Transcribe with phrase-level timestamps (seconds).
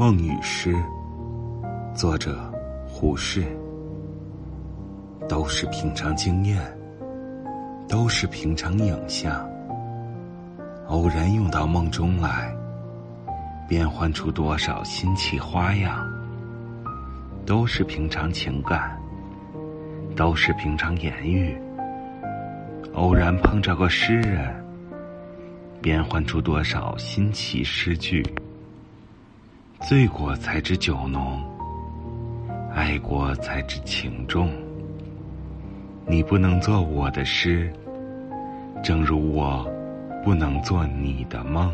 [0.00, 0.74] 梦与诗，
[1.94, 2.50] 作者
[2.86, 3.44] 胡适。
[5.28, 6.58] 都是平常经验，
[7.86, 9.46] 都是平常影像，
[10.86, 12.50] 偶然用到梦中来，
[13.68, 16.10] 变换出多少新奇花样。
[17.44, 18.98] 都是平常情感，
[20.16, 21.54] 都是平常言语，
[22.94, 24.64] 偶然碰着个诗人，
[25.82, 28.24] 变换出多少新奇诗句。
[29.88, 31.42] 醉过才知酒浓，
[32.74, 34.50] 爱过才知情重。
[36.06, 37.72] 你不能做我的诗，
[38.84, 39.66] 正如我
[40.22, 41.72] 不能做你的梦。